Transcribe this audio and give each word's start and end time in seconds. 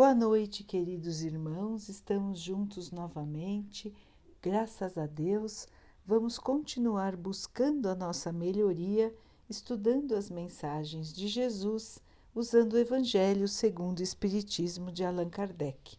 Boa 0.00 0.14
noite, 0.14 0.64
queridos 0.64 1.20
irmãos. 1.20 1.90
Estamos 1.90 2.40
juntos 2.40 2.90
novamente. 2.90 3.92
Graças 4.40 4.96
a 4.96 5.04
Deus, 5.04 5.68
vamos 6.06 6.38
continuar 6.38 7.14
buscando 7.14 7.86
a 7.86 7.94
nossa 7.94 8.32
melhoria, 8.32 9.14
estudando 9.46 10.16
as 10.16 10.30
mensagens 10.30 11.12
de 11.12 11.28
Jesus, 11.28 11.98
usando 12.34 12.72
o 12.72 12.78
Evangelho 12.78 13.46
segundo 13.46 13.98
o 13.98 14.02
Espiritismo 14.02 14.90
de 14.90 15.04
Allan 15.04 15.28
Kardec. 15.28 15.98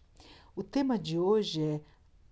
O 0.55 0.63
tema 0.63 0.97
de 0.97 1.20
hoje 1.20 1.61
é 1.61 1.81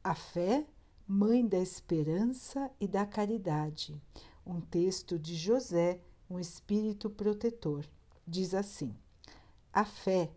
a 0.03 0.15
fé, 0.15 0.65
mãe 1.07 1.45
da 1.45 1.59
esperança 1.59 2.71
e 2.79 2.87
da 2.87 3.05
caridade. 3.05 4.01
Um 4.43 4.59
texto 4.59 5.19
de 5.19 5.35
José, 5.35 6.01
um 6.27 6.39
espírito 6.39 7.11
protetor. 7.11 7.85
Diz 8.27 8.55
assim: 8.55 8.91
A 9.71 9.85
fé 9.85 10.31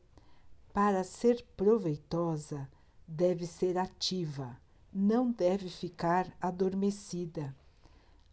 para 0.73 1.04
ser 1.04 1.45
proveitosa, 1.57 2.68
deve 3.07 3.46
ser 3.46 3.76
ativa, 3.76 4.57
não 4.93 5.30
deve 5.30 5.68
ficar 5.68 6.35
adormecida. 6.40 7.54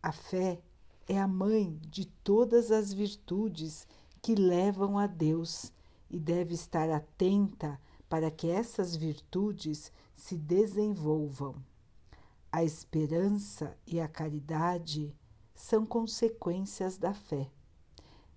A 0.02 0.14
fé 0.14 0.62
é 1.08 1.20
a 1.20 1.28
mãe 1.28 1.78
de 1.90 2.06
todas 2.06 2.72
as 2.72 2.94
virtudes 2.94 3.86
que 4.22 4.36
levam 4.36 4.98
a 4.98 5.06
Deus 5.06 5.74
e 6.10 6.18
deve 6.18 6.54
estar 6.54 6.90
atenta 6.90 7.80
para 8.08 8.32
que 8.32 8.48
essas 8.48 8.96
virtudes 8.96 9.92
se 10.16 10.38
desenvolvam. 10.38 11.56
A 12.52 12.64
esperança 12.64 13.78
e 13.86 14.00
a 14.00 14.08
caridade 14.08 15.14
são 15.54 15.86
consequências 15.86 16.98
da 16.98 17.14
fé. 17.14 17.52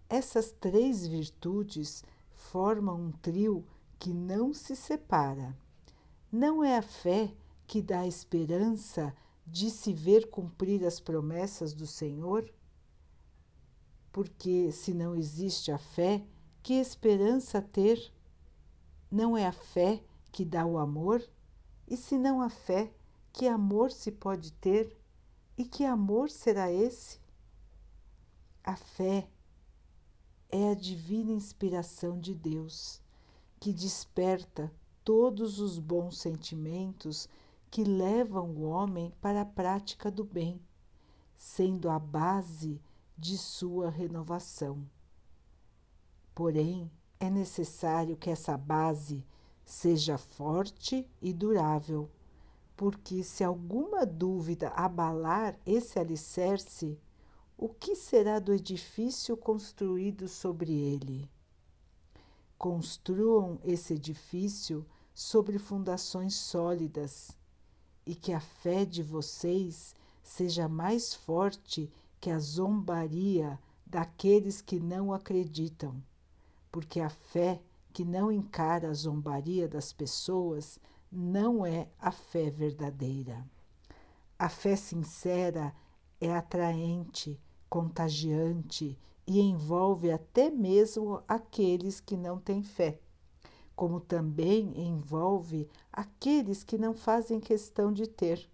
Essas 0.08 0.52
três 0.52 1.06
virtudes 1.06 2.04
formam 2.32 3.00
um 3.00 3.12
trio 3.12 3.64
que 4.02 4.12
não 4.12 4.52
se 4.52 4.74
separa. 4.74 5.56
Não 6.32 6.64
é 6.64 6.76
a 6.76 6.82
fé 6.82 7.32
que 7.68 7.80
dá 7.80 8.00
a 8.00 8.06
esperança 8.08 9.16
de 9.46 9.70
se 9.70 9.92
ver 9.92 10.28
cumprir 10.28 10.84
as 10.84 10.98
promessas 10.98 11.72
do 11.72 11.86
Senhor? 11.86 12.52
Porque 14.10 14.72
se 14.72 14.92
não 14.92 15.14
existe 15.14 15.70
a 15.70 15.78
fé, 15.78 16.26
que 16.64 16.74
esperança 16.74 17.62
ter? 17.62 18.12
Não 19.08 19.36
é 19.36 19.46
a 19.46 19.52
fé 19.52 20.02
que 20.32 20.44
dá 20.44 20.66
o 20.66 20.78
amor? 20.78 21.22
E 21.86 21.96
se 21.96 22.18
não 22.18 22.40
a 22.40 22.50
fé, 22.50 22.92
que 23.32 23.46
amor 23.46 23.92
se 23.92 24.10
pode 24.10 24.52
ter? 24.54 24.98
E 25.56 25.64
que 25.64 25.84
amor 25.84 26.28
será 26.28 26.72
esse? 26.72 27.20
A 28.64 28.74
fé 28.74 29.28
é 30.50 30.72
a 30.72 30.74
divina 30.74 31.30
inspiração 31.30 32.18
de 32.18 32.34
Deus 32.34 33.00
que 33.62 33.72
desperta 33.72 34.72
todos 35.04 35.60
os 35.60 35.78
bons 35.78 36.18
sentimentos 36.18 37.28
que 37.70 37.84
levam 37.84 38.50
o 38.56 38.62
homem 38.62 39.14
para 39.20 39.42
a 39.42 39.46
prática 39.46 40.10
do 40.10 40.24
bem, 40.24 40.60
sendo 41.36 41.88
a 41.88 41.96
base 41.96 42.82
de 43.16 43.38
sua 43.38 43.88
renovação. 43.88 44.84
Porém, 46.34 46.90
é 47.20 47.30
necessário 47.30 48.16
que 48.16 48.30
essa 48.30 48.58
base 48.58 49.24
seja 49.64 50.18
forte 50.18 51.08
e 51.20 51.32
durável, 51.32 52.10
porque 52.76 53.22
se 53.22 53.44
alguma 53.44 54.04
dúvida 54.04 54.70
abalar 54.70 55.56
esse 55.64 56.00
alicerce, 56.00 56.98
o 57.56 57.68
que 57.68 57.94
será 57.94 58.40
do 58.40 58.52
edifício 58.52 59.36
construído 59.36 60.26
sobre 60.26 60.72
ele? 60.72 61.30
Construam 62.62 63.58
esse 63.64 63.94
edifício 63.94 64.86
sobre 65.12 65.58
fundações 65.58 66.36
sólidas 66.36 67.36
e 68.06 68.14
que 68.14 68.32
a 68.32 68.38
fé 68.38 68.84
de 68.84 69.02
vocês 69.02 69.96
seja 70.22 70.68
mais 70.68 71.12
forte 71.12 71.90
que 72.20 72.30
a 72.30 72.38
zombaria 72.38 73.58
daqueles 73.84 74.60
que 74.60 74.78
não 74.78 75.12
acreditam, 75.12 76.00
porque 76.70 77.00
a 77.00 77.10
fé 77.10 77.60
que 77.92 78.04
não 78.04 78.30
encara 78.30 78.90
a 78.90 78.94
zombaria 78.94 79.66
das 79.66 79.92
pessoas 79.92 80.78
não 81.10 81.66
é 81.66 81.88
a 81.98 82.12
fé 82.12 82.48
verdadeira. 82.48 83.44
A 84.38 84.48
fé 84.48 84.76
sincera 84.76 85.74
é 86.20 86.32
atraente, 86.32 87.40
contagiante 87.68 88.96
e 89.32 89.40
envolve 89.40 90.10
até 90.10 90.50
mesmo 90.50 91.22
aqueles 91.26 92.00
que 92.00 92.18
não 92.18 92.38
têm 92.38 92.62
fé, 92.62 93.00
como 93.74 93.98
também 93.98 94.78
envolve 94.78 95.66
aqueles 95.90 96.62
que 96.62 96.76
não 96.76 96.92
fazem 96.92 97.40
questão 97.40 97.90
de 97.90 98.06
ter. 98.06 98.46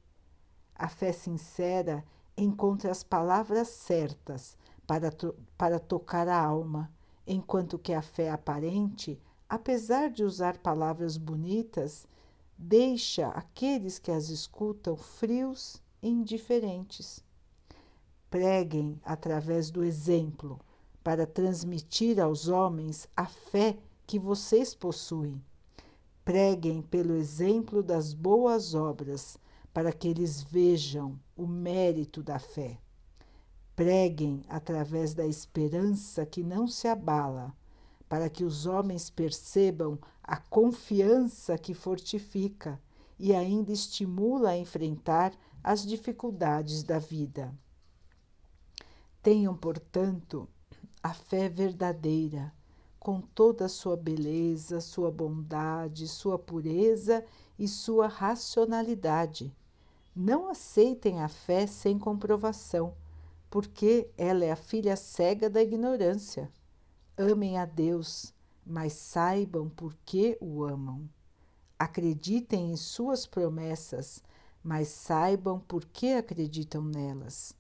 A 0.76 0.88
fé 0.88 1.10
sincera 1.10 2.04
encontra 2.36 2.92
as 2.92 3.02
palavras 3.02 3.66
certas 3.66 4.56
para, 4.86 5.10
to 5.10 5.34
para 5.56 5.80
tocar 5.80 6.28
a 6.28 6.40
alma, 6.40 6.88
enquanto 7.26 7.76
que 7.76 7.92
a 7.92 8.00
fé 8.00 8.30
aparente, 8.30 9.20
apesar 9.48 10.08
de 10.10 10.22
usar 10.22 10.58
palavras 10.58 11.16
bonitas, 11.16 12.06
deixa 12.56 13.26
aqueles 13.30 13.98
que 13.98 14.12
as 14.12 14.28
escutam 14.28 14.96
frios 14.96 15.82
e 16.00 16.08
indiferentes 16.08 17.26
preguem 18.30 19.00
através 19.04 19.70
do 19.70 19.82
exemplo 19.82 20.60
para 21.08 21.26
transmitir 21.26 22.20
aos 22.20 22.48
homens 22.48 23.08
a 23.16 23.24
fé 23.24 23.78
que 24.06 24.18
vocês 24.18 24.74
possuem. 24.74 25.42
Preguem 26.22 26.82
pelo 26.82 27.14
exemplo 27.14 27.82
das 27.82 28.12
boas 28.12 28.74
obras 28.74 29.38
para 29.72 29.90
que 29.90 30.06
eles 30.06 30.42
vejam 30.42 31.18
o 31.34 31.46
mérito 31.46 32.22
da 32.22 32.38
fé. 32.38 32.78
Preguem 33.74 34.44
através 34.50 35.14
da 35.14 35.26
esperança 35.26 36.26
que 36.26 36.42
não 36.42 36.68
se 36.68 36.86
abala, 36.86 37.56
para 38.06 38.28
que 38.28 38.44
os 38.44 38.66
homens 38.66 39.08
percebam 39.08 39.98
a 40.22 40.36
confiança 40.36 41.56
que 41.56 41.72
fortifica 41.72 42.78
e 43.18 43.34
ainda 43.34 43.72
estimula 43.72 44.50
a 44.50 44.58
enfrentar 44.58 45.32
as 45.64 45.86
dificuldades 45.86 46.82
da 46.82 46.98
vida. 46.98 47.50
Tenham, 49.22 49.56
portanto, 49.56 50.46
a 51.02 51.14
fé 51.14 51.48
verdadeira, 51.48 52.52
com 52.98 53.20
toda 53.20 53.66
a 53.66 53.68
sua 53.68 53.96
beleza, 53.96 54.80
sua 54.80 55.10
bondade, 55.10 56.08
sua 56.08 56.38
pureza 56.38 57.24
e 57.58 57.68
sua 57.68 58.08
racionalidade. 58.08 59.54
Não 60.14 60.48
aceitem 60.48 61.22
a 61.22 61.28
fé 61.28 61.66
sem 61.66 61.98
comprovação, 61.98 62.94
porque 63.48 64.10
ela 64.16 64.44
é 64.44 64.50
a 64.50 64.56
filha 64.56 64.96
cega 64.96 65.48
da 65.48 65.62
ignorância. 65.62 66.50
Amem 67.16 67.56
a 67.56 67.64
Deus, 67.64 68.34
mas 68.66 68.92
saibam 68.92 69.68
por 69.68 69.94
que 70.04 70.36
o 70.40 70.64
amam. 70.64 71.08
Acreditem 71.78 72.72
em 72.72 72.76
suas 72.76 73.26
promessas, 73.26 74.22
mas 74.62 74.88
saibam 74.88 75.60
por 75.60 75.84
que 75.84 76.12
acreditam 76.14 76.82
nelas. 76.82 77.54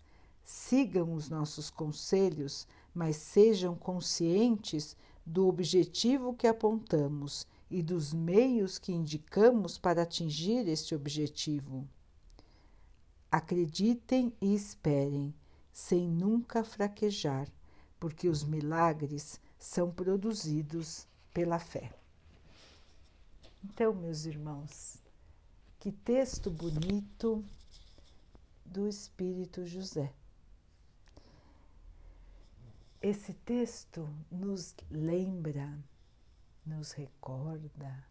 Sigam 0.44 1.14
os 1.14 1.28
nossos 1.28 1.70
conselhos, 1.70 2.66
mas 2.94 3.16
sejam 3.16 3.74
conscientes 3.74 4.96
do 5.24 5.46
objetivo 5.46 6.34
que 6.34 6.46
apontamos 6.46 7.46
e 7.70 7.82
dos 7.82 8.12
meios 8.14 8.78
que 8.78 8.92
indicamos 8.92 9.76
para 9.78 10.02
atingir 10.02 10.66
este 10.68 10.94
objetivo. 10.94 11.86
Acreditem 13.30 14.32
e 14.40 14.54
esperem, 14.54 15.34
sem 15.72 16.08
nunca 16.08 16.64
fraquejar, 16.64 17.46
porque 18.00 18.28
os 18.28 18.42
milagres 18.42 19.38
são 19.58 19.90
produzidos 19.90 21.06
pela 21.34 21.58
fé. 21.58 21.92
Então, 23.62 23.92
meus 23.92 24.24
irmãos, 24.24 25.02
que 25.78 25.92
texto 25.92 26.50
bonito 26.50 27.44
do 28.64 28.88
Espírito 28.88 29.66
José. 29.66 30.12
Esse 33.00 33.32
texto 33.32 34.12
nos 34.28 34.74
lembra, 34.90 35.78
nos 36.66 36.90
recorda 36.90 38.04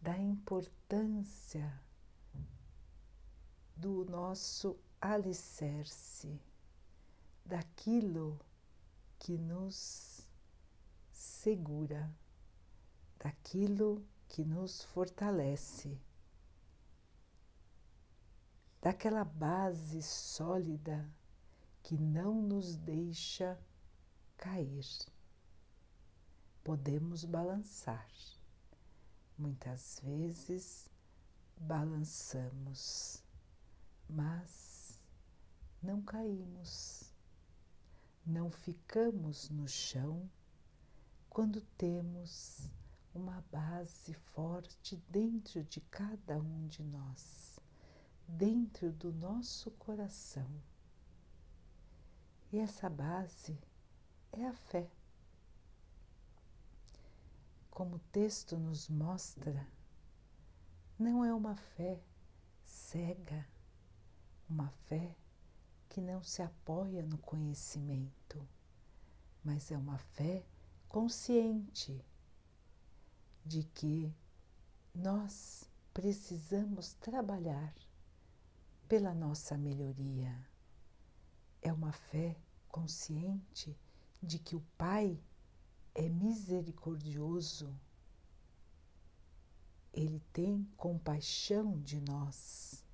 da 0.00 0.18
importância 0.18 1.80
do 3.76 4.04
nosso 4.06 4.76
alicerce, 5.00 6.42
daquilo 7.44 8.40
que 9.20 9.38
nos 9.38 10.28
segura, 11.12 12.12
daquilo 13.20 14.04
que 14.26 14.44
nos 14.44 14.82
fortalece, 14.82 15.96
daquela 18.82 19.24
base 19.24 20.02
sólida 20.02 21.08
que 21.84 21.96
não 21.96 22.42
nos 22.42 22.74
deixa 22.74 23.56
cair. 24.36 24.86
Podemos 26.62 27.24
balançar, 27.24 28.08
Muitas 29.38 30.00
vezes 30.02 30.90
balançamos, 31.58 33.22
mas 34.08 34.98
não 35.82 36.00
caímos, 36.00 37.12
não 38.24 38.50
ficamos 38.50 39.50
no 39.50 39.68
chão 39.68 40.26
quando 41.28 41.60
temos 41.76 42.70
uma 43.14 43.44
base 43.52 44.14
forte 44.14 44.96
dentro 45.10 45.62
de 45.64 45.82
cada 45.82 46.38
um 46.38 46.66
de 46.66 46.82
nós, 46.82 47.60
dentro 48.26 48.90
do 48.90 49.12
nosso 49.12 49.70
coração. 49.72 50.50
E 52.50 52.58
essa 52.58 52.88
base 52.88 53.58
é 54.40 54.46
a 54.46 54.52
fé. 54.52 54.90
Como 57.70 57.96
o 57.96 58.00
texto 58.10 58.56
nos 58.58 58.88
mostra, 58.88 59.66
não 60.98 61.24
é 61.24 61.32
uma 61.32 61.56
fé 61.56 62.00
cega, 62.64 63.46
uma 64.48 64.68
fé 64.86 65.16
que 65.88 66.00
não 66.00 66.22
se 66.22 66.42
apoia 66.42 67.02
no 67.02 67.18
conhecimento, 67.18 68.46
mas 69.42 69.70
é 69.70 69.78
uma 69.78 69.98
fé 69.98 70.44
consciente 70.88 72.04
de 73.44 73.62
que 73.62 74.14
nós 74.94 75.70
precisamos 75.94 76.94
trabalhar 76.94 77.74
pela 78.88 79.14
nossa 79.14 79.56
melhoria. 79.56 80.46
É 81.62 81.72
uma 81.72 81.92
fé 81.92 82.36
consciente 82.68 83.76
de 84.26 84.38
que 84.40 84.56
o 84.56 84.60
Pai 84.76 85.18
é 85.94 86.08
misericordioso, 86.08 87.72
Ele 89.92 90.20
tem 90.32 90.64
compaixão 90.76 91.80
de 91.80 92.00
nós. 92.00 92.84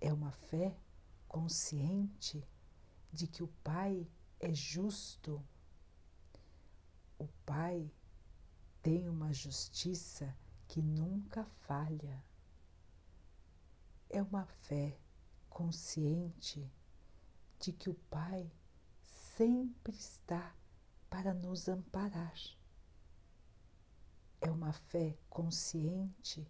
É 0.00 0.12
uma 0.12 0.30
fé 0.30 0.76
consciente 1.26 2.46
de 3.10 3.26
que 3.26 3.42
o 3.42 3.48
Pai 3.64 4.06
é 4.38 4.52
justo, 4.52 5.42
o 7.18 7.26
Pai 7.46 7.90
tem 8.82 9.08
uma 9.08 9.32
justiça 9.32 10.36
que 10.68 10.82
nunca 10.82 11.44
falha. 11.66 12.22
É 14.10 14.22
uma 14.22 14.44
fé 14.44 14.98
consciente 15.48 16.70
de 17.58 17.72
que 17.72 17.88
o 17.88 17.94
Pai 17.94 18.52
sempre 19.36 19.92
está 19.96 20.54
para 21.10 21.34
nos 21.34 21.68
amparar. 21.68 22.34
É 24.40 24.50
uma 24.50 24.72
fé 24.72 25.16
consciente 25.28 26.46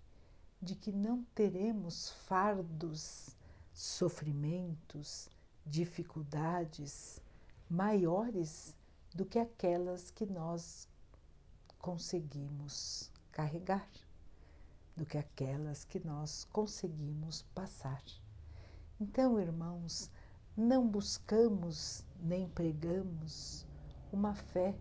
de 0.61 0.75
que 0.75 0.93
não 0.93 1.25
teremos 1.35 2.11
fardos, 2.27 3.35
sofrimentos, 3.73 5.31
dificuldades 5.65 7.21
maiores 7.71 8.77
do 9.15 9.25
que 9.25 9.39
aquelas 9.39 10.11
que 10.11 10.27
nós 10.27 10.89
conseguimos 11.79 13.11
carregar, 13.33 13.89
do 14.95 15.07
que 15.07 15.17
aquelas 15.17 15.85
que 15.85 16.01
nós 16.01 16.45
conseguimos 16.53 17.43
passar. 17.55 18.03
Então, 19.01 19.41
irmãos, 19.41 20.11
não 20.57 20.89
buscamos 20.89 22.05
nem 22.21 22.49
pregamos 22.49 23.67
uma 24.13 24.35
fé 24.35 24.77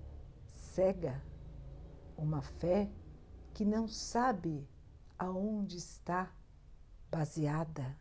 cega, 0.45 1.23
uma 2.15 2.41
fé 2.41 2.91
que 3.53 3.65
não 3.65 3.87
sabe 3.87 4.67
aonde 5.17 5.77
está 5.77 6.31
baseada. 7.09 7.97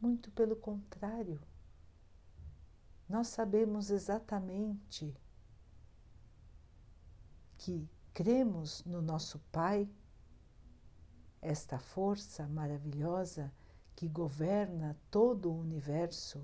Muito 0.00 0.30
pelo 0.30 0.54
contrário, 0.54 1.40
nós 3.08 3.28
sabemos 3.28 3.90
exatamente 3.90 5.16
que 7.58 7.88
cremos 8.12 8.84
no 8.84 9.00
nosso 9.00 9.38
Pai, 9.50 9.88
esta 11.40 11.78
força 11.78 12.46
maravilhosa 12.48 13.52
que 13.94 14.08
governa 14.08 14.96
todo 15.10 15.50
o 15.50 15.58
universo, 15.58 16.42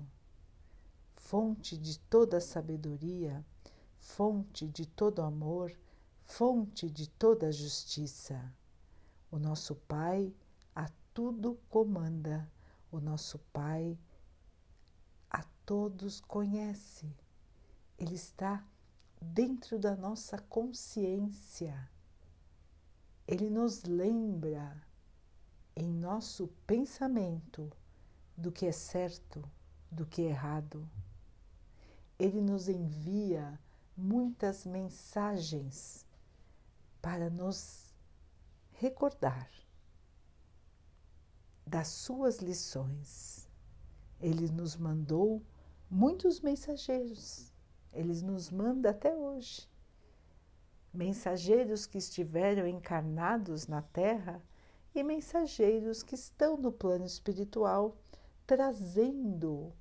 fonte 1.23 1.77
de 1.77 1.97
toda 1.99 2.39
sabedoria, 2.41 3.43
fonte 3.97 4.67
de 4.67 4.85
todo 4.85 5.21
amor, 5.21 5.71
fonte 6.25 6.89
de 6.89 7.09
toda 7.09 7.51
justiça. 7.51 8.53
O 9.31 9.39
nosso 9.39 9.73
Pai 9.73 10.33
a 10.75 10.89
tudo 11.13 11.57
comanda, 11.69 12.47
o 12.91 12.99
nosso 12.99 13.39
Pai 13.51 13.97
a 15.29 15.43
todos 15.65 16.19
conhece. 16.19 17.15
Ele 17.97 18.15
está 18.15 18.63
dentro 19.21 19.79
da 19.79 19.95
nossa 19.95 20.37
consciência. 20.37 21.89
Ele 23.25 23.49
nos 23.49 23.83
lembra 23.83 24.85
em 25.75 25.89
nosso 25.89 26.49
pensamento 26.67 27.71
do 28.37 28.51
que 28.51 28.65
é 28.65 28.73
certo, 28.73 29.41
do 29.89 30.05
que 30.05 30.23
é 30.23 30.29
errado. 30.29 30.87
Ele 32.17 32.41
nos 32.41 32.67
envia 32.67 33.59
muitas 33.95 34.65
mensagens 34.65 36.05
para 37.01 37.29
nos 37.29 37.93
recordar 38.71 39.49
das 41.65 41.87
suas 41.87 42.39
lições. 42.39 43.49
Ele 44.19 44.49
nos 44.49 44.75
mandou 44.75 45.41
muitos 45.89 46.39
mensageiros 46.39 47.53
ele 47.93 48.19
nos 48.21 48.49
manda 48.49 48.89
até 48.89 49.15
hoje. 49.15 49.69
Mensageiros 50.91 51.85
que 51.85 51.97
estiveram 51.97 52.67
encarnados 52.67 53.67
na 53.67 53.81
Terra 53.81 54.41
e 54.93 55.03
mensageiros 55.03 56.03
que 56.03 56.15
estão 56.15 56.57
no 56.57 56.71
plano 56.71 57.05
espiritual 57.05 57.95
trazendo 58.45 59.73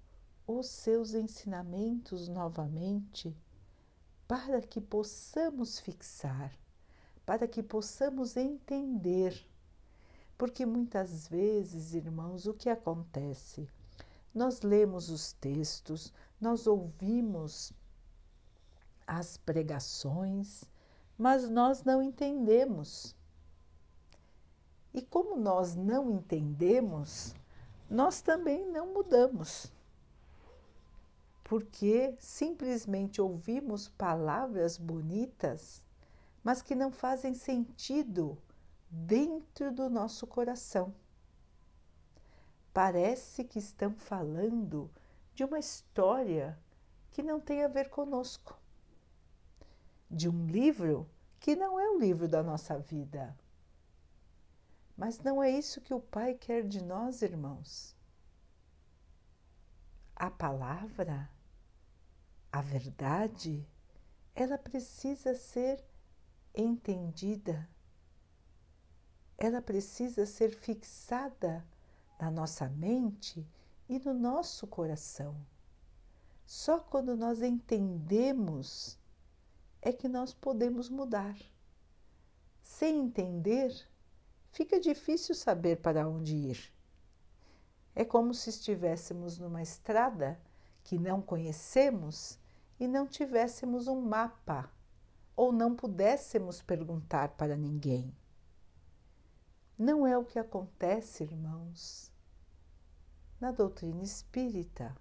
os 0.46 0.66
seus 0.66 1.14
ensinamentos 1.14 2.28
novamente 2.28 3.36
para 4.26 4.62
que 4.62 4.80
possamos 4.80 5.78
fixar, 5.78 6.52
para 7.24 7.46
que 7.46 7.62
possamos 7.62 8.36
entender. 8.36 9.46
Porque 10.36 10.64
muitas 10.64 11.28
vezes, 11.28 11.94
irmãos, 11.94 12.46
o 12.46 12.54
que 12.54 12.68
acontece? 12.68 13.68
Nós 14.34 14.62
lemos 14.62 15.10
os 15.10 15.32
textos, 15.34 16.12
nós 16.40 16.66
ouvimos 16.66 17.72
as 19.06 19.36
pregações, 19.36 20.64
mas 21.18 21.48
nós 21.48 21.84
não 21.84 22.02
entendemos. 22.02 23.14
E 24.94 25.02
como 25.02 25.36
nós 25.36 25.74
não 25.74 26.10
entendemos, 26.10 27.34
nós 27.88 28.20
também 28.22 28.66
não 28.66 28.92
mudamos. 28.92 29.70
Porque 31.44 32.14
simplesmente 32.18 33.20
ouvimos 33.20 33.88
palavras 33.88 34.78
bonitas, 34.78 35.82
mas 36.42 36.62
que 36.62 36.74
não 36.74 36.90
fazem 36.90 37.34
sentido 37.34 38.38
dentro 38.88 39.72
do 39.72 39.90
nosso 39.90 40.26
coração. 40.26 40.94
Parece 42.72 43.44
que 43.44 43.58
estão 43.58 43.94
falando 43.94 44.90
de 45.34 45.44
uma 45.44 45.58
história 45.58 46.58
que 47.10 47.22
não 47.22 47.38
tem 47.38 47.62
a 47.62 47.68
ver 47.68 47.90
conosco 47.90 48.62
de 50.12 50.28
um 50.28 50.46
livro 50.46 51.08
que 51.40 51.56
não 51.56 51.80
é 51.80 51.88
o 51.88 51.98
livro 51.98 52.28
da 52.28 52.42
nossa 52.42 52.78
vida. 52.78 53.34
Mas 54.94 55.18
não 55.18 55.42
é 55.42 55.50
isso 55.50 55.80
que 55.80 55.94
o 55.94 56.00
Pai 56.00 56.34
quer 56.34 56.62
de 56.68 56.84
nós, 56.84 57.22
irmãos. 57.22 57.96
A 60.22 60.30
palavra, 60.30 61.28
a 62.52 62.60
verdade, 62.60 63.68
ela 64.36 64.56
precisa 64.56 65.34
ser 65.34 65.84
entendida, 66.54 67.68
ela 69.36 69.60
precisa 69.60 70.24
ser 70.24 70.54
fixada 70.54 71.66
na 72.20 72.30
nossa 72.30 72.68
mente 72.68 73.44
e 73.88 73.98
no 73.98 74.14
nosso 74.14 74.64
coração. 74.64 75.44
Só 76.46 76.78
quando 76.78 77.16
nós 77.16 77.42
entendemos 77.42 78.96
é 79.80 79.92
que 79.92 80.06
nós 80.06 80.32
podemos 80.32 80.88
mudar. 80.88 81.36
Sem 82.62 83.00
entender, 83.00 83.74
fica 84.52 84.78
difícil 84.78 85.34
saber 85.34 85.80
para 85.80 86.08
onde 86.08 86.36
ir. 86.36 86.71
É 87.94 88.04
como 88.04 88.32
se 88.32 88.50
estivéssemos 88.50 89.38
numa 89.38 89.62
estrada 89.62 90.40
que 90.82 90.98
não 90.98 91.20
conhecemos 91.20 92.38
e 92.80 92.88
não 92.88 93.06
tivéssemos 93.06 93.86
um 93.86 94.00
mapa 94.00 94.70
ou 95.36 95.52
não 95.52 95.74
pudéssemos 95.74 96.62
perguntar 96.62 97.30
para 97.30 97.56
ninguém. 97.56 98.14
Não 99.78 100.06
é 100.06 100.16
o 100.16 100.24
que 100.24 100.38
acontece, 100.38 101.24
irmãos, 101.24 102.12
na 103.40 103.50
doutrina 103.50 104.02
espírita. 104.02 104.96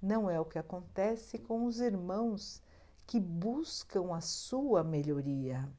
Não 0.00 0.28
é 0.28 0.40
o 0.40 0.44
que 0.44 0.58
acontece 0.58 1.38
com 1.38 1.66
os 1.66 1.78
irmãos 1.80 2.62
que 3.06 3.20
buscam 3.20 4.14
a 4.14 4.20
sua 4.20 4.82
melhoria. 4.82 5.70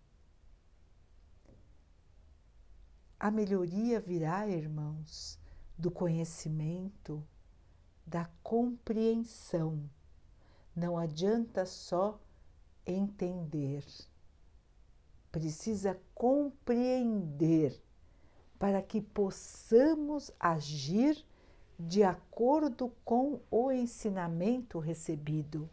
A 3.20 3.32
melhoria 3.32 4.00
virá, 4.00 4.48
irmãos, 4.48 5.40
do 5.78 5.92
conhecimento, 5.92 7.24
da 8.06 8.30
compreensão. 8.42 9.90
Não 10.76 10.98
adianta 10.98 11.66
só 11.66 12.20
entender, 12.86 13.86
precisa 15.32 16.00
compreender 16.14 17.82
para 18.60 18.82
que 18.82 19.02
possamos 19.02 20.32
agir 20.40 21.24
de 21.80 22.04
acordo 22.04 22.94
com 23.04 23.42
o 23.50 23.72
ensinamento 23.72 24.80
recebido. 24.80 25.70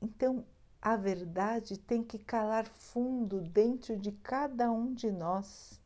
Então, 0.00 0.44
a 0.80 0.96
verdade 0.96 1.78
tem 1.78 2.02
que 2.02 2.18
calar 2.18 2.66
fundo 2.66 3.42
dentro 3.42 3.96
de 3.96 4.12
cada 4.12 4.70
um 4.70 4.94
de 4.94 5.10
nós, 5.12 5.80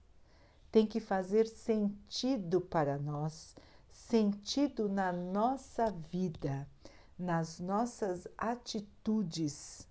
tem 0.75 0.88
que 0.88 0.99
fazer 0.99 1.47
sentido 1.47 2.61
para 2.61 2.99
nós, 2.99 3.54
sentido 3.88 4.88
na 4.88 5.12
nossa 5.12 5.88
vida, 6.11 6.69
nas 7.16 7.61
nossas 7.61 8.26
atitudes. 8.37 9.87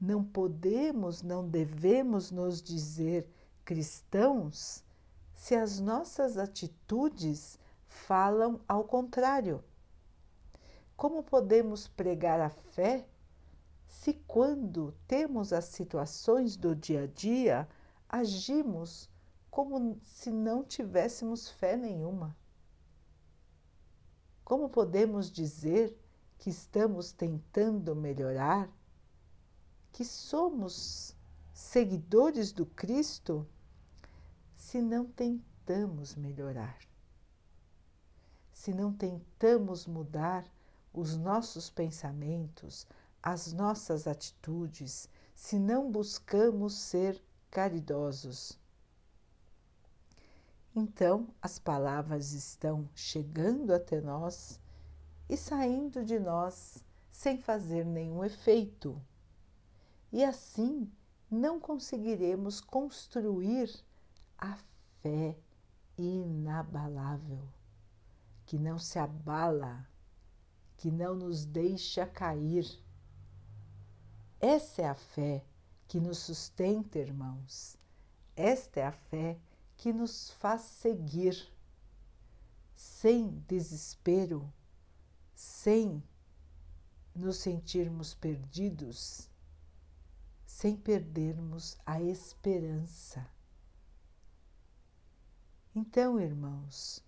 Não 0.00 0.22
podemos, 0.22 1.24
não 1.24 1.48
devemos 1.48 2.30
nos 2.30 2.62
dizer 2.62 3.28
cristãos 3.64 4.84
se 5.34 5.56
as 5.56 5.80
nossas 5.80 6.38
atitudes 6.38 7.58
falam 7.88 8.60
ao 8.68 8.84
contrário. 8.84 9.60
Como 10.96 11.24
podemos 11.24 11.88
pregar 11.88 12.40
a 12.40 12.50
fé 12.50 13.08
se, 13.88 14.12
quando 14.28 14.94
temos 15.08 15.52
as 15.52 15.64
situações 15.64 16.56
do 16.56 16.76
dia 16.76 17.02
a 17.02 17.06
dia, 17.08 17.68
agimos 18.08 19.10
como 19.56 19.98
se 20.02 20.30
não 20.30 20.62
tivéssemos 20.62 21.48
fé 21.48 21.78
nenhuma? 21.78 22.36
Como 24.44 24.68
podemos 24.68 25.30
dizer 25.32 25.98
que 26.36 26.50
estamos 26.50 27.10
tentando 27.10 27.96
melhorar, 27.96 28.68
que 29.94 30.04
somos 30.04 31.16
seguidores 31.54 32.52
do 32.52 32.66
Cristo, 32.66 33.48
se 34.54 34.82
não 34.82 35.06
tentamos 35.06 36.14
melhorar? 36.16 36.78
Se 38.52 38.74
não 38.74 38.92
tentamos 38.92 39.86
mudar 39.86 40.44
os 40.92 41.16
nossos 41.16 41.70
pensamentos, 41.70 42.86
as 43.22 43.54
nossas 43.54 44.06
atitudes, 44.06 45.08
se 45.34 45.58
não 45.58 45.90
buscamos 45.90 46.74
ser 46.74 47.18
caridosos. 47.50 48.60
Então 50.76 51.28
as 51.42 51.58
palavras 51.58 52.32
estão 52.32 52.88
chegando 52.94 53.72
até 53.72 54.00
nós 54.00 54.60
e 55.28 55.36
saindo 55.36 56.04
de 56.04 56.18
nós 56.20 56.84
sem 57.10 57.38
fazer 57.38 57.84
nenhum 57.84 58.22
efeito. 58.22 59.02
E 60.12 60.22
assim 60.22 60.88
não 61.30 61.58
conseguiremos 61.58 62.60
construir 62.60 63.74
a 64.38 64.56
fé 65.02 65.36
inabalável, 65.98 67.42
que 68.44 68.58
não 68.58 68.78
se 68.78 68.98
abala, 68.98 69.88
que 70.76 70.90
não 70.90 71.16
nos 71.16 71.44
deixa 71.44 72.06
cair 72.06 72.84
essa 74.40 74.82
é 74.82 74.88
a 74.88 74.94
fé 74.94 75.42
que 75.88 75.98
nos 75.98 76.18
sustenta, 76.18 76.98
irmãos. 76.98 77.76
Esta 78.36 78.80
é 78.80 78.86
a 78.86 78.92
fé 78.92 79.38
que 79.76 79.92
nos 79.92 80.30
faz 80.32 80.62
seguir 80.62 81.52
sem 82.74 83.28
desespero, 83.48 84.52
sem 85.34 86.02
nos 87.14 87.38
sentirmos 87.38 88.14
perdidos, 88.14 89.30
sem 90.46 90.76
perdermos 90.76 91.76
a 91.84 92.00
esperança. 92.00 93.26
Então, 95.74 96.18
irmãos, 96.20 97.04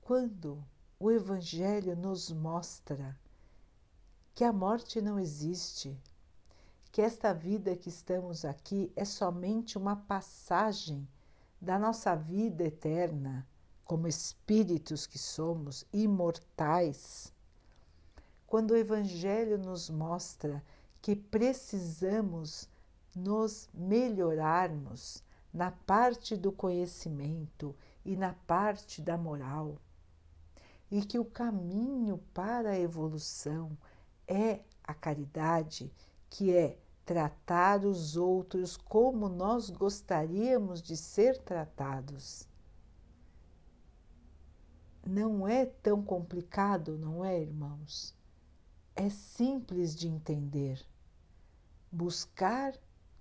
quando 0.00 0.64
o 0.98 1.10
Evangelho 1.10 1.96
nos 1.96 2.30
mostra 2.30 3.18
que 4.34 4.42
a 4.42 4.52
morte 4.52 5.00
não 5.00 5.18
existe, 5.18 5.96
que 6.90 7.00
esta 7.00 7.32
vida 7.32 7.76
que 7.76 7.88
estamos 7.88 8.44
aqui 8.44 8.92
é 8.94 9.04
somente 9.04 9.78
uma 9.78 9.96
passagem 9.96 11.08
da 11.64 11.78
nossa 11.78 12.14
vida 12.14 12.62
eterna, 12.62 13.46
como 13.86 14.06
espíritos 14.06 15.06
que 15.06 15.18
somos, 15.18 15.86
imortais. 15.92 17.32
Quando 18.46 18.72
o 18.72 18.76
Evangelho 18.76 19.56
nos 19.56 19.88
mostra 19.88 20.62
que 21.00 21.16
precisamos 21.16 22.68
nos 23.16 23.68
melhorarmos 23.72 25.24
na 25.52 25.70
parte 25.70 26.36
do 26.36 26.52
conhecimento 26.52 27.74
e 28.04 28.14
na 28.14 28.34
parte 28.46 29.00
da 29.00 29.16
moral, 29.16 29.78
e 30.90 31.02
que 31.02 31.18
o 31.18 31.24
caminho 31.24 32.18
para 32.34 32.70
a 32.70 32.78
evolução 32.78 33.76
é 34.28 34.60
a 34.82 34.92
caridade, 34.92 35.90
que 36.28 36.54
é 36.54 36.78
tratar 37.04 37.84
os 37.84 38.16
outros 38.16 38.76
como 38.76 39.28
nós 39.28 39.68
gostaríamos 39.68 40.80
de 40.80 40.96
ser 40.96 41.38
tratados. 41.38 42.48
Não 45.06 45.46
é 45.46 45.66
tão 45.66 46.02
complicado, 46.02 46.96
não 46.96 47.24
é, 47.24 47.38
irmãos? 47.38 48.16
É 48.96 49.10
simples 49.10 49.94
de 49.94 50.08
entender. 50.08 50.80
Buscar 51.92 52.74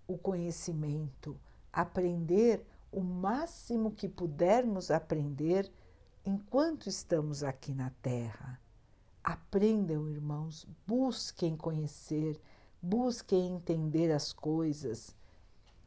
o 0.08 0.18
conhecimento, 0.18 1.38
aprender 1.72 2.66
o 2.92 3.02
máximo 3.02 3.92
que 3.92 4.08
pudermos 4.08 4.92
aprender 4.92 5.70
enquanto 6.25 6.88
estamos 6.88 7.44
aqui 7.44 7.74
na 7.74 7.90
Terra. 8.02 8.62
Aprendam, 9.22 10.10
irmãos, 10.10 10.68
busquem 10.88 11.58
conhecer 11.58 12.40
Busquem 12.86 13.56
entender 13.56 14.12
as 14.12 14.34
coisas. 14.34 15.16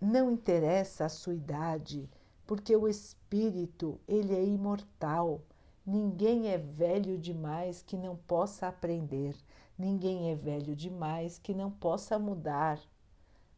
Não 0.00 0.30
interessa 0.30 1.04
a 1.04 1.10
sua 1.10 1.34
idade, 1.34 2.08
porque 2.46 2.74
o 2.74 2.88
espírito, 2.88 4.00
ele 4.08 4.34
é 4.34 4.42
imortal. 4.42 5.42
Ninguém 5.84 6.48
é 6.48 6.56
velho 6.56 7.18
demais 7.18 7.82
que 7.82 7.98
não 7.98 8.16
possa 8.16 8.68
aprender. 8.68 9.36
Ninguém 9.78 10.30
é 10.30 10.34
velho 10.34 10.74
demais 10.74 11.38
que 11.38 11.52
não 11.52 11.70
possa 11.70 12.18
mudar. 12.18 12.80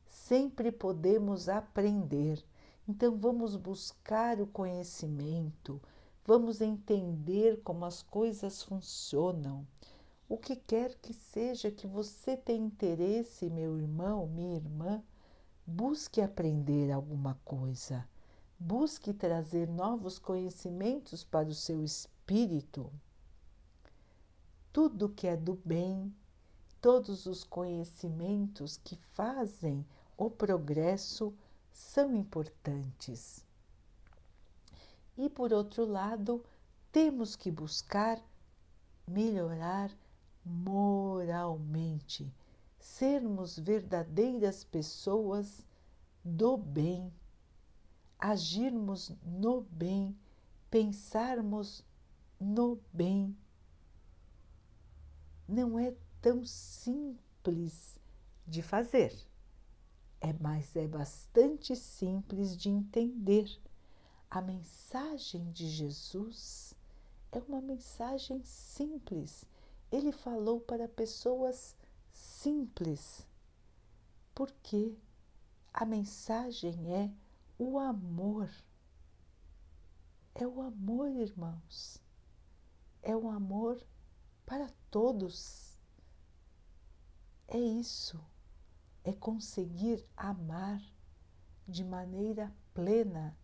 Sempre 0.09 0.73
podemos 0.73 1.49
aprender. 1.49 2.45
Então 2.89 3.17
vamos 3.17 3.55
buscar 3.55 4.41
o 4.41 4.49
conhecimento, 4.49 5.81
vamos 6.27 6.61
entender 6.61 7.61
como 7.63 7.85
as 7.85 8.03
coisas 8.03 8.65
funcionam. 8.65 9.65
O 10.29 10.37
que 10.37 10.55
quer 10.55 10.95
que 10.97 11.15
seja 11.15 11.71
que 11.71 11.87
você 11.87 12.37
tenha 12.37 12.67
interesse, 12.67 13.49
meu 13.49 13.79
irmão, 13.79 14.27
minha 14.27 14.57
irmã, 14.57 15.03
busque 15.67 16.21
aprender 16.21 16.93
alguma 16.93 17.41
coisa, 17.47 18.07
busque 18.59 19.15
trazer 19.15 19.67
novos 19.67 20.19
conhecimentos 20.19 21.25
para 21.25 21.49
o 21.49 21.55
seu 21.55 21.83
espírito. 21.83 22.93
Tudo 24.71 25.09
que 25.09 25.27
é 25.27 25.35
do 25.35 25.59
bem, 25.65 26.15
todos 26.79 27.25
os 27.25 27.43
conhecimentos 27.43 28.77
que 28.77 28.97
fazem 29.15 29.83
o 30.15 30.29
progresso 30.29 31.35
são 31.73 32.15
importantes. 32.15 33.43
E 35.17 35.31
por 35.31 35.55
outro 35.55 35.87
lado, 35.87 36.45
temos 36.93 37.35
que 37.35 37.51
buscar 37.51 38.23
melhorar 39.07 39.91
moralmente, 40.49 42.33
sermos 42.79 43.59
verdadeiras 43.59 44.65
pessoas 44.65 45.65
do 46.25 46.57
bem, 46.57 47.13
agirmos 48.19 49.13
no 49.25 49.61
bem, 49.61 50.17
pensarmos 50.71 51.85
no 52.41 52.81
bem. 52.93 53.37
Não 55.47 55.79
é 55.79 55.95
tão 56.21 56.45
simples 56.45 57.99
de 58.47 58.63
fazer, 58.63 59.15
é, 60.21 60.33
mas 60.33 60.75
é 60.75 60.89
bastante 60.89 61.77
simples 61.77 62.57
de 62.57 62.69
entender. 62.69 63.49
A 64.31 64.43
mensagem 64.43 65.51
de 65.53 65.69
Jesus 65.69 66.75
é 67.33 67.39
uma 67.39 67.61
mensagem 67.61 68.43
simples. 68.45 69.45
Ele 69.91 70.13
falou 70.13 70.61
para 70.61 70.87
pessoas 70.87 71.77
simples, 72.13 73.27
porque 74.35 74.97
a 75.73 75.87
mensagem 75.87 76.95
é 76.95 77.11
o 77.59 77.79
amor. 77.79 78.51
É 80.35 80.47
o 80.47 80.61
amor, 80.61 81.11
irmãos. 81.11 82.03
É 83.03 83.17
o 83.17 83.29
amor 83.29 83.83
para 84.45 84.69
todos. 84.91 85.79
É 87.49 87.59
isso. 87.59 88.21
É 89.03 89.13
conseguir 89.13 90.05
amar 90.17 90.83
de 91.67 91.83
maneira 91.83 92.55
plena, 92.75 93.37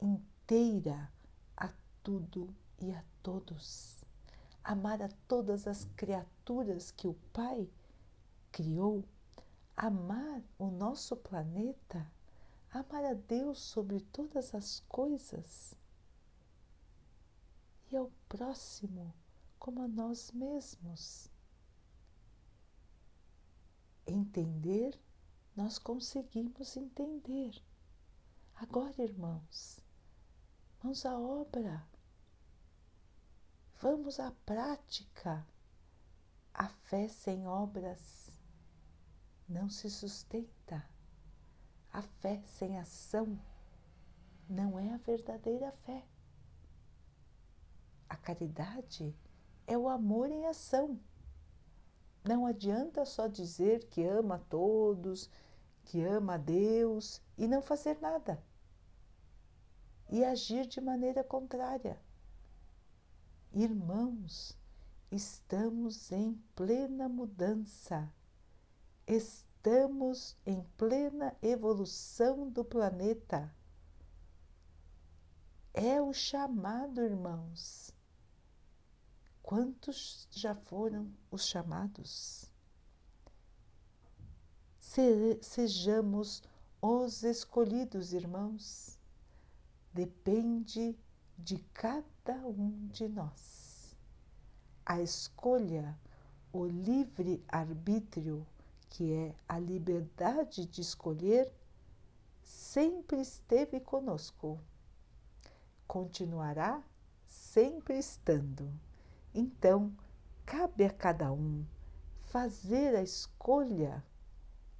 inteira 0.00 1.12
a 1.56 1.72
tudo 2.02 2.54
e 2.78 2.92
a 2.92 3.04
todos. 3.22 4.05
Amar 4.68 5.00
a 5.00 5.08
todas 5.28 5.66
as 5.66 5.84
criaturas 5.96 6.90
que 6.90 7.06
o 7.06 7.14
Pai 7.32 7.68
criou. 8.50 9.04
Amar 9.76 10.42
o 10.58 10.70
nosso 10.70 11.16
planeta 11.16 12.06
amar 12.78 13.04
a 13.04 13.14
Deus 13.14 13.58
sobre 13.60 14.00
todas 14.00 14.54
as 14.54 14.80
coisas 14.80 15.74
e 17.90 17.96
ao 17.96 18.10
próximo 18.28 19.14
como 19.58 19.82
a 19.82 19.88
nós 19.88 20.30
mesmos. 20.32 21.30
Entender, 24.06 24.98
nós 25.56 25.78
conseguimos 25.78 26.76
entender. 26.76 27.62
Agora, 28.54 29.02
irmãos, 29.02 29.80
vamos 30.82 31.04
à 31.06 31.18
obra, 31.18 31.86
vamos 33.80 34.18
à 34.18 34.30
prática. 34.44 35.46
A 36.52 36.68
fé 36.68 37.08
sem 37.08 37.46
obras 37.46 38.30
não 39.48 39.68
se 39.68 39.90
sustenta. 39.90 40.82
A 41.92 42.02
fé 42.02 42.42
sem 42.46 42.78
ação 42.78 43.38
não 44.48 44.78
é 44.78 44.92
a 44.92 44.96
verdadeira 44.98 45.72
fé. 45.84 46.04
A 48.08 48.16
caridade 48.16 49.14
é 49.66 49.76
o 49.76 49.88
amor 49.88 50.30
em 50.30 50.46
ação. 50.46 50.98
Não 52.24 52.46
adianta 52.46 53.04
só 53.04 53.26
dizer 53.26 53.86
que 53.88 54.04
ama 54.04 54.36
a 54.36 54.38
todos, 54.38 55.30
que 55.84 56.02
ama 56.02 56.34
a 56.34 56.38
Deus 56.38 57.20
e 57.36 57.46
não 57.46 57.62
fazer 57.62 58.00
nada. 58.00 58.42
E 60.10 60.24
agir 60.24 60.66
de 60.66 60.80
maneira 60.80 61.22
contrária. 61.22 62.00
Irmãos, 63.52 64.56
estamos 65.10 66.12
em 66.12 66.34
plena 66.54 67.08
mudança. 67.08 68.12
Estamos 69.06 70.36
em 70.44 70.62
plena 70.76 71.36
evolução 71.40 72.48
do 72.48 72.64
planeta. 72.64 73.54
É 75.72 76.00
o 76.00 76.12
chamado, 76.12 77.00
irmãos. 77.00 77.92
Quantos 79.42 80.26
já 80.30 80.54
foram 80.54 81.12
os 81.30 81.46
chamados? 81.46 82.50
Sejamos 85.40 86.42
os 86.80 87.22
escolhidos, 87.22 88.12
irmãos. 88.12 88.98
Depende 89.92 90.98
de 91.38 91.58
cada 91.72 92.34
um 92.46 92.88
de 92.88 93.08
nós. 93.08 93.96
A 94.84 95.00
escolha, 95.00 95.98
o 96.52 96.66
livre 96.66 97.44
arbítrio 97.48 98.46
que 98.88 99.12
é 99.12 99.34
a 99.48 99.58
liberdade 99.58 100.64
de 100.64 100.80
escolher, 100.80 101.52
sempre 102.42 103.20
esteve 103.20 103.80
conosco. 103.80 104.58
Continuará 105.86 106.82
sempre 107.26 107.98
estando. 107.98 108.72
Então, 109.34 109.94
cabe 110.44 110.84
a 110.84 110.90
cada 110.90 111.32
um 111.32 111.64
fazer 112.22 112.96
a 112.96 113.02
escolha 113.02 114.02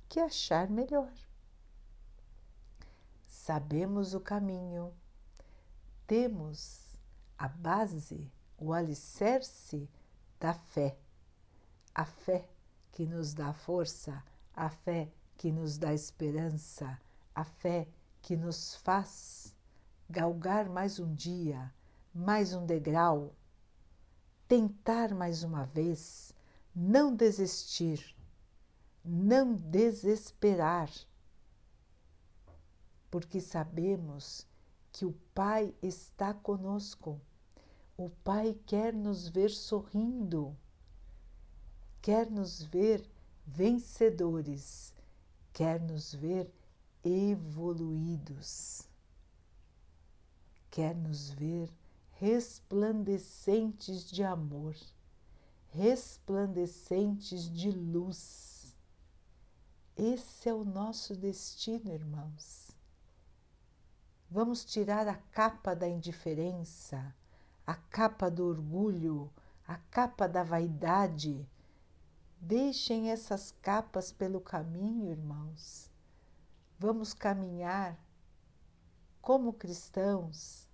que 0.09 0.19
achar 0.19 0.69
melhor. 0.71 1.12
Sabemos 3.27 4.14
o 4.14 4.21
caminho, 4.21 4.92
temos 6.07 6.99
a 7.37 7.49
base, 7.49 8.31
o 8.59 8.73
alicerce 8.73 9.88
da 10.38 10.55
fé. 10.55 10.97
A 11.95 12.05
fé 12.05 12.49
que 12.92 13.07
nos 13.07 13.35
dá 13.35 13.53
força, 13.53 14.23
a 14.55 14.71
fé 14.71 15.11
que 15.37 15.51
nos 15.51 15.77
dá 15.77 15.92
esperança, 15.92 17.01
a 17.35 17.45
fé 17.45 17.88
que 18.23 18.37
nos 18.37 18.77
faz 18.77 19.55
galgar 20.09 20.69
mais 20.69 20.99
um 20.99 21.12
dia, 21.14 21.73
mais 22.14 22.55
um 22.55 22.64
degrau, 22.64 23.35
tentar 24.49 25.14
mais 25.14 25.42
uma 25.42 25.66
vez, 25.66 26.33
não 26.75 27.14
desistir, 27.14 28.16
não 29.05 29.55
desesperar, 29.55 30.90
porque 33.11 33.40
sabemos 33.40 34.47
que 34.97 35.05
o 35.05 35.13
Pai 35.35 35.75
está 35.83 36.35
conosco. 36.35 37.21
O 37.97 38.11
Pai 38.11 38.59
quer 38.67 38.93
nos 38.93 39.29
ver 39.29 39.51
sorrindo 39.51 40.57
quer 42.07 42.31
nos 42.31 42.63
ver 42.63 43.05
vencedores, 43.45 44.95
quer 45.53 45.81
nos 45.81 46.15
ver 46.15 46.49
evoluídos, 47.03 48.83
quer 50.71 50.95
nos 50.95 51.31
ver 51.31 51.69
resplandecentes 52.13 54.09
de 54.09 54.23
amor, 54.23 54.77
resplandecentes 55.71 57.53
de 57.53 57.73
luz. 57.73 58.73
Esse 59.97 60.49
é 60.49 60.55
o 60.55 60.65
nosso 60.65 61.17
destino, 61.17 61.93
irmãos. 61.93 62.66
Vamos 64.31 64.65
tirar 64.65 65.07
a 65.09 65.15
capa 65.15 65.75
da 65.75 65.89
indiferença, 65.89 67.15
a 67.67 67.75
capa 67.75 68.31
do 68.31 68.47
orgulho, 68.47 69.31
a 69.67 69.77
capa 69.77 70.29
da 70.29 70.43
vaidade 70.43 71.49
Deixem 72.41 73.11
essas 73.11 73.51
capas 73.62 74.12
pelo 74.12 74.41
caminho, 74.41 75.11
irmãos. 75.11 75.91
Vamos 76.79 77.12
caminhar 77.12 77.99
como 79.21 79.53
cristãos, 79.53 80.69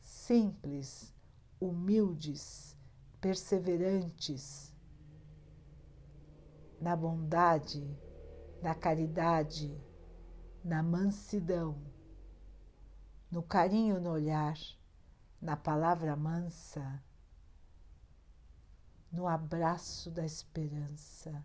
simples, 0.00 1.12
humildes, 1.60 2.74
perseverantes, 3.20 4.72
na 6.80 6.96
bondade, 6.96 7.98
na 8.62 8.74
caridade, 8.74 9.76
na 10.64 10.82
mansidão, 10.82 11.76
no 13.34 13.42
carinho 13.42 14.00
no 14.00 14.10
olhar, 14.10 14.56
na 15.42 15.56
palavra 15.56 16.14
mansa 16.14 17.02
no 19.10 19.26
abraço 19.26 20.08
da 20.08 20.24
esperança, 20.24 21.44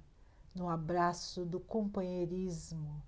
no 0.53 0.69
abraço 0.69 1.43
do 1.43 1.59
companheirismo, 1.59 3.01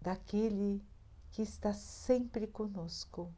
daquele 0.00 0.82
que 1.30 1.42
está 1.42 1.74
sempre 1.74 2.46
conosco, 2.46 3.30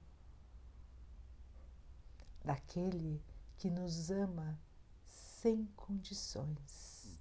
daquele 2.45 3.21
que 3.57 3.69
nos 3.69 4.13
ama 4.13 4.57
sem 5.05 5.67
condições. 5.75 7.21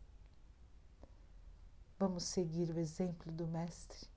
Vamos 1.98 2.24
seguir 2.24 2.70
o 2.70 2.78
exemplo 2.78 3.32
do 3.32 3.48
Mestre. 3.48 4.08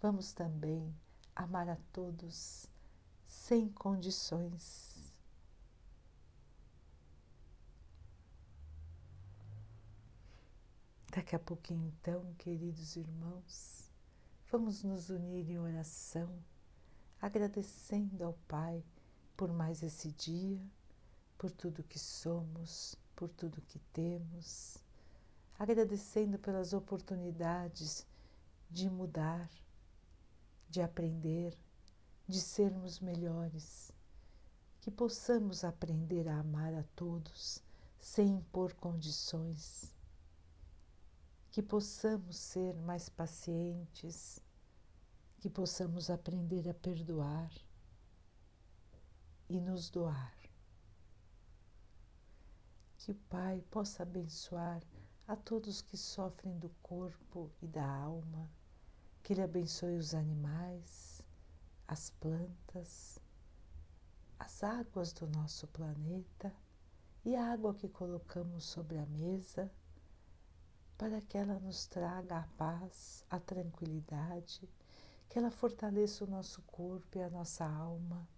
Vamos 0.00 0.32
também 0.32 0.94
amar 1.34 1.68
a 1.68 1.76
todos 1.92 2.66
sem 3.26 3.68
condições. 3.68 5.12
Daqui 11.10 11.36
a 11.36 11.38
pouquinho, 11.38 11.86
então, 11.86 12.34
queridos 12.38 12.96
irmãos, 12.96 13.90
vamos 14.50 14.82
nos 14.82 15.10
unir 15.10 15.48
em 15.48 15.58
oração, 15.58 16.28
agradecendo 17.20 18.24
ao 18.24 18.32
Pai 18.48 18.82
por 19.36 19.52
mais 19.52 19.82
esse 19.82 20.10
dia, 20.12 20.60
por 21.38 21.50
tudo 21.50 21.84
que 21.84 21.98
somos, 21.98 22.96
por 23.14 23.28
tudo 23.28 23.62
que 23.62 23.78
temos, 23.92 24.78
agradecendo 25.58 26.38
pelas 26.38 26.72
oportunidades 26.72 28.06
de 28.70 28.90
mudar, 28.90 29.48
de 30.74 30.82
aprender, 30.82 31.56
de 32.26 32.40
sermos 32.40 32.98
melhores, 32.98 33.92
que 34.80 34.90
possamos 34.90 35.62
aprender 35.62 36.26
a 36.26 36.40
amar 36.40 36.74
a 36.74 36.82
todos 36.96 37.62
sem 38.00 38.38
impor 38.38 38.74
condições, 38.74 39.94
que 41.52 41.62
possamos 41.62 42.36
ser 42.36 42.74
mais 42.74 43.08
pacientes, 43.08 44.40
que 45.38 45.48
possamos 45.48 46.10
aprender 46.10 46.68
a 46.68 46.74
perdoar 46.74 47.52
e 49.48 49.60
nos 49.60 49.90
doar. 49.90 50.36
Que 52.98 53.12
o 53.12 53.14
Pai 53.30 53.62
possa 53.70 54.02
abençoar 54.02 54.82
a 55.28 55.36
todos 55.36 55.80
que 55.80 55.96
sofrem 55.96 56.58
do 56.58 56.70
corpo 56.82 57.48
e 57.62 57.68
da 57.68 57.86
alma, 57.86 58.50
que 59.24 59.32
Ele 59.32 59.40
abençoe 59.40 59.96
os 59.96 60.14
animais, 60.14 61.22
as 61.88 62.10
plantas, 62.10 63.18
as 64.38 64.62
águas 64.62 65.14
do 65.14 65.26
nosso 65.26 65.66
planeta 65.68 66.54
e 67.24 67.34
a 67.34 67.50
água 67.50 67.72
que 67.72 67.88
colocamos 67.88 68.64
sobre 68.64 68.98
a 68.98 69.06
mesa, 69.06 69.72
para 70.98 71.22
que 71.22 71.38
ela 71.38 71.58
nos 71.58 71.86
traga 71.86 72.40
a 72.40 72.46
paz, 72.58 73.24
a 73.30 73.40
tranquilidade, 73.40 74.68
que 75.30 75.38
ela 75.38 75.50
fortaleça 75.50 76.24
o 76.24 76.30
nosso 76.30 76.60
corpo 76.62 77.16
e 77.16 77.22
a 77.22 77.30
nossa 77.30 77.64
alma, 77.64 78.28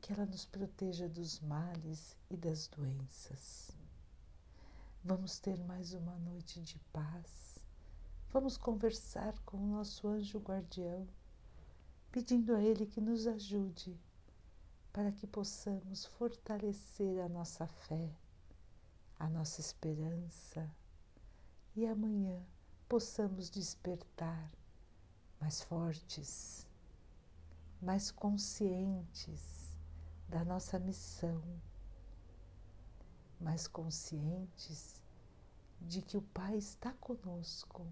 que 0.00 0.14
ela 0.14 0.24
nos 0.24 0.46
proteja 0.46 1.06
dos 1.06 1.40
males 1.40 2.16
e 2.30 2.38
das 2.38 2.68
doenças. 2.68 3.70
Vamos 5.04 5.38
ter 5.38 5.62
mais 5.64 5.92
uma 5.92 6.18
noite 6.18 6.62
de 6.62 6.78
paz. 6.90 7.49
Vamos 8.32 8.56
conversar 8.56 9.36
com 9.40 9.56
o 9.56 9.66
nosso 9.66 10.06
anjo 10.06 10.38
guardião, 10.38 11.04
pedindo 12.12 12.54
a 12.54 12.62
ele 12.62 12.86
que 12.86 13.00
nos 13.00 13.26
ajude 13.26 13.98
para 14.92 15.10
que 15.10 15.26
possamos 15.26 16.04
fortalecer 16.04 17.20
a 17.24 17.28
nossa 17.28 17.66
fé, 17.66 18.08
a 19.18 19.28
nossa 19.28 19.60
esperança 19.60 20.70
e 21.74 21.84
amanhã 21.84 22.40
possamos 22.88 23.50
despertar 23.50 24.48
mais 25.40 25.60
fortes, 25.62 26.64
mais 27.82 28.12
conscientes 28.12 29.74
da 30.28 30.44
nossa 30.44 30.78
missão, 30.78 31.42
mais 33.40 33.66
conscientes 33.66 35.02
de 35.80 36.00
que 36.00 36.16
o 36.16 36.22
Pai 36.22 36.56
está 36.56 36.92
conosco, 36.92 37.84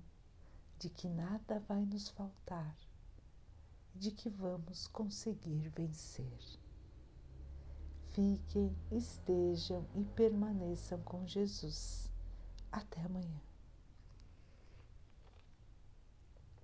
de 0.79 0.89
que 0.89 1.09
nada 1.09 1.59
vai 1.61 1.85
nos 1.85 2.09
faltar, 2.09 2.77
de 3.95 4.11
que 4.11 4.29
vamos 4.29 4.87
conseguir 4.87 5.69
vencer 5.71 6.59
fiquem, 8.19 8.75
estejam 8.91 9.87
e 9.95 10.03
permaneçam 10.05 11.01
com 11.03 11.25
Jesus. 11.25 12.11
Até 12.73 13.01
amanhã. 13.03 13.48